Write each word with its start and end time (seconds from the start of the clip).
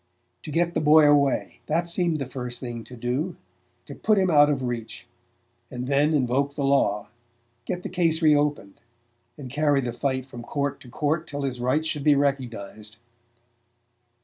To 0.41 0.49
get 0.49 0.73
the 0.73 0.81
boy 0.81 1.07
away 1.07 1.59
that 1.67 1.87
seemed 1.87 2.17
the 2.17 2.25
first 2.25 2.59
thing 2.59 2.83
to 2.85 2.97
do: 2.97 3.35
to 3.85 3.93
put 3.93 4.17
him 4.17 4.31
out 4.31 4.49
of 4.49 4.63
reach, 4.63 5.05
and 5.69 5.85
then 5.85 6.15
invoke 6.15 6.55
the 6.55 6.65
law, 6.65 7.09
get 7.65 7.83
the 7.83 7.87
case 7.87 8.19
re 8.19 8.35
opened, 8.35 8.79
and 9.37 9.47
carry 9.51 9.79
the 9.79 9.93
fight 9.93 10.25
from 10.25 10.41
court 10.41 10.79
to 10.81 10.89
court 10.89 11.27
till 11.27 11.43
his 11.43 11.59
rights 11.61 11.85
should 11.87 12.03
be 12.03 12.15
recognized. 12.15 12.97